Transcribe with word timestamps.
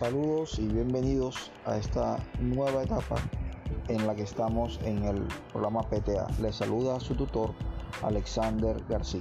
Saludos 0.00 0.58
y 0.58 0.66
bienvenidos 0.66 1.50
a 1.66 1.76
esta 1.76 2.16
nueva 2.40 2.84
etapa 2.84 3.16
en 3.88 4.06
la 4.06 4.14
que 4.14 4.22
estamos 4.22 4.80
en 4.82 5.04
el 5.04 5.28
programa 5.52 5.82
PTA. 5.82 6.26
Les 6.40 6.56
saluda 6.56 6.98
su 7.00 7.14
tutor 7.14 7.52
Alexander 8.02 8.82
García. 8.88 9.20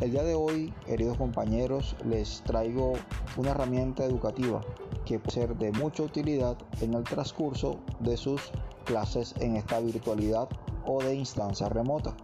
El 0.00 0.12
día 0.12 0.22
de 0.22 0.34
hoy, 0.34 0.72
queridos 0.86 1.18
compañeros, 1.18 1.94
les 2.06 2.40
traigo 2.44 2.94
una 3.36 3.50
herramienta 3.50 4.02
educativa 4.06 4.62
que 5.04 5.18
puede 5.18 5.34
ser 5.34 5.56
de 5.58 5.72
mucha 5.72 6.04
utilidad 6.04 6.56
en 6.80 6.94
el 6.94 7.04
transcurso 7.04 7.78
de 8.00 8.16
sus 8.16 8.50
clases 8.86 9.34
en 9.40 9.56
esta 9.56 9.78
virtualidad 9.80 10.48
o 10.86 11.02
de 11.02 11.16
instancia 11.16 11.68
remota. 11.68 12.16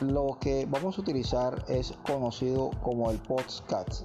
Lo 0.00 0.36
que 0.38 0.66
vamos 0.68 0.98
a 0.98 1.00
utilizar 1.00 1.64
es 1.66 1.94
conocido 2.04 2.72
como 2.82 3.10
el 3.10 3.16
podcast. 3.20 4.04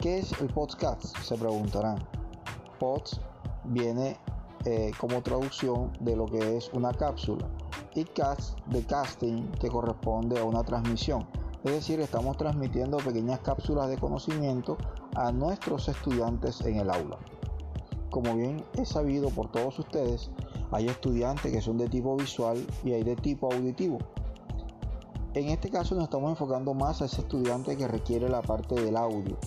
¿Qué 0.00 0.18
es 0.18 0.32
el 0.42 0.48
podcast? 0.48 1.16
Se 1.22 1.36
preguntarán. 1.36 1.96
Pods 2.78 3.18
viene 3.64 4.18
eh, 4.66 4.90
como 5.00 5.22
traducción 5.22 5.90
de 6.00 6.14
lo 6.14 6.26
que 6.26 6.58
es 6.58 6.70
una 6.74 6.92
cápsula 6.92 7.48
y 7.94 8.04
cast 8.04 8.58
de 8.66 8.84
casting 8.84 9.50
que 9.52 9.68
corresponde 9.68 10.38
a 10.38 10.44
una 10.44 10.62
transmisión. 10.64 11.26
Es 11.64 11.72
decir, 11.72 11.98
estamos 12.00 12.36
transmitiendo 12.36 12.98
pequeñas 12.98 13.40
cápsulas 13.40 13.88
de 13.88 13.96
conocimiento 13.96 14.76
a 15.14 15.32
nuestros 15.32 15.88
estudiantes 15.88 16.60
en 16.60 16.76
el 16.76 16.90
aula. 16.90 17.16
Como 18.10 18.36
bien 18.36 18.62
es 18.74 18.90
sabido 18.90 19.30
por 19.30 19.50
todos 19.50 19.78
ustedes, 19.78 20.30
hay 20.72 20.88
estudiantes 20.88 21.50
que 21.50 21.62
son 21.62 21.78
de 21.78 21.88
tipo 21.88 22.14
visual 22.16 22.66
y 22.84 22.92
hay 22.92 23.02
de 23.02 23.16
tipo 23.16 23.50
auditivo. 23.50 23.98
En 25.32 25.48
este 25.48 25.70
caso 25.70 25.94
nos 25.94 26.04
estamos 26.04 26.30
enfocando 26.30 26.74
más 26.74 27.00
a 27.00 27.06
ese 27.06 27.22
estudiante 27.22 27.78
que 27.78 27.88
requiere 27.88 28.28
la 28.28 28.42
parte 28.42 28.74
del 28.74 28.96
audio. 28.98 29.38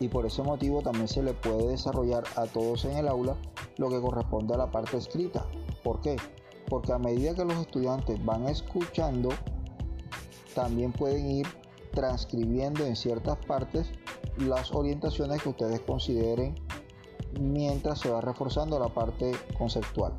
Y 0.00 0.08
por 0.08 0.24
ese 0.24 0.42
motivo 0.42 0.80
también 0.80 1.08
se 1.08 1.22
le 1.22 1.34
puede 1.34 1.68
desarrollar 1.68 2.24
a 2.36 2.46
todos 2.46 2.86
en 2.86 2.96
el 2.96 3.06
aula 3.06 3.36
lo 3.76 3.90
que 3.90 4.00
corresponde 4.00 4.54
a 4.54 4.58
la 4.58 4.70
parte 4.70 4.96
escrita. 4.96 5.44
¿Por 5.84 6.00
qué? 6.00 6.16
Porque 6.68 6.92
a 6.92 6.98
medida 6.98 7.34
que 7.34 7.44
los 7.44 7.58
estudiantes 7.58 8.24
van 8.24 8.48
escuchando, 8.48 9.28
también 10.54 10.92
pueden 10.92 11.30
ir 11.30 11.46
transcribiendo 11.92 12.84
en 12.84 12.96
ciertas 12.96 13.36
partes 13.44 13.90
las 14.38 14.72
orientaciones 14.72 15.42
que 15.42 15.50
ustedes 15.50 15.80
consideren 15.80 16.54
mientras 17.38 18.00
se 18.00 18.10
va 18.10 18.22
reforzando 18.22 18.78
la 18.78 18.88
parte 18.88 19.32
conceptual. 19.58 20.14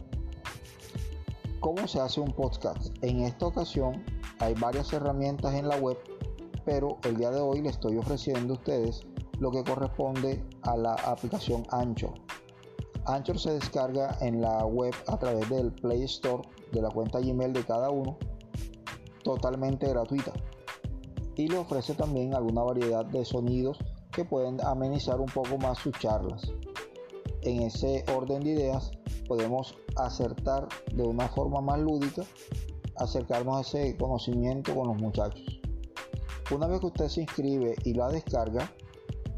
¿Cómo 1.60 1.88
se 1.88 2.00
hace 2.00 2.20
un 2.22 2.34
podcast? 2.34 2.88
En 3.02 3.22
esta 3.22 3.48
ocasión 3.48 4.04
hay 4.40 4.54
varias 4.56 4.94
herramientas 4.94 5.56
en 5.56 5.68
la 5.68 5.78
web, 5.78 5.98
pero 6.66 6.98
el 7.04 7.18
día 7.18 7.32
de 7.32 7.40
hoy 7.40 7.62
les 7.62 7.74
estoy 7.74 7.98
ofreciendo 7.98 8.54
a 8.54 8.58
ustedes 8.58 9.02
lo 9.42 9.52
que 9.52 9.62
corresponde 9.66 10.42
a 10.62 10.78
la 10.78 10.94
aplicación 10.94 11.66
Anchor. 11.72 12.14
Anchor 13.06 13.38
se 13.38 13.52
descarga 13.52 14.18
en 14.22 14.40
la 14.40 14.66
web 14.66 14.94
a 15.08 15.18
través 15.18 15.50
del 15.50 15.74
Play 15.74 16.04
Store 16.04 16.48
de 16.72 16.82
la 16.82 16.90
cuenta 16.90 17.20
Gmail 17.20 17.52
de 17.52 17.66
cada 17.66 17.90
uno, 17.90 18.18
totalmente 19.24 19.90
gratuita. 19.90 20.32
Y 21.36 21.50
le 21.50 21.58
ofrece 21.58 21.94
también 21.94 22.34
alguna 22.34 22.64
variedad 22.64 23.04
de 23.04 23.26
sonidos 23.26 23.78
que 24.14 24.24
pueden 24.24 24.64
amenizar 24.64 25.20
un 25.20 25.28
poco 25.28 25.58
más 25.58 25.80
sus 25.80 25.98
charlas 26.00 26.50
en 27.44 27.64
ese 27.64 28.06
orden 28.16 28.44
de 28.44 28.52
ideas 28.52 28.92
podemos 29.28 29.76
acertar 29.96 30.68
de 30.94 31.04
una 31.04 31.28
forma 31.30 31.62
más 31.62 31.80
lúdica, 31.80 32.24
acercarnos 32.98 33.58
a 33.58 33.62
ese 33.62 33.98
conocimiento 33.98 34.76
con 34.76 34.88
los 34.88 34.98
muchachos. 34.98 35.60
Una 36.52 36.68
vez 36.68 36.82
que 36.82 36.88
usted 36.88 37.08
se 37.08 37.22
inscribe 37.22 37.76
y 37.84 37.94
la 37.94 38.10
descarga, 38.10 38.72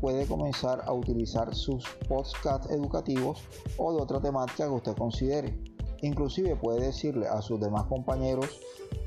puede 0.04 0.28
comenzar 0.28 0.84
a 0.86 0.92
utilizar 0.92 1.56
sus 1.56 1.88
podcasts 2.10 2.70
educativos 2.70 3.42
o 3.78 3.94
de 3.94 4.02
otra 4.02 4.20
temática 4.20 4.66
que 4.66 4.74
usted 4.74 4.98
considere. 4.98 5.58
Inclusive 6.02 6.58
puede 6.58 6.88
decirle 6.88 7.26
a 7.26 7.42
sus 7.42 7.58
demás 7.62 7.86
compañeros 7.86 8.60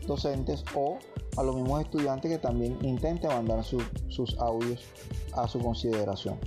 docentes 0.06 0.64
o 0.74 0.96
a 1.36 1.42
los 1.42 1.54
mismos 1.54 1.82
estudiantes 1.82 2.30
que 2.30 2.38
también 2.38 2.78
intente 2.80 3.28
mandar 3.28 3.62
sus 3.62 4.38
audios 4.38 4.86
a 5.34 5.46
su 5.46 5.58
consideración. 5.58 6.38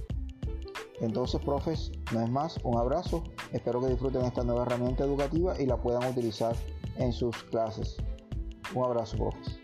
Entonces, 1.00 1.40
profes, 1.42 1.92
no 2.12 2.20
es 2.20 2.32
más, 2.32 2.58
un 2.64 2.76
abrazo. 2.76 3.24
Espero 3.54 3.80
que 3.80 3.90
disfruten 3.90 4.26
esta 4.26 4.44
nueva 4.44 4.64
herramienta 4.64 5.04
educativa 5.04 5.62
y 5.62 5.68
la 5.68 5.78
puedan 5.78 6.10
utilizar 6.10 6.56
en 6.98 7.14
sus 7.14 7.36
clases. 7.44 7.98
Un 8.74 8.84
abrazo, 8.84 9.16
profes. 9.16 9.59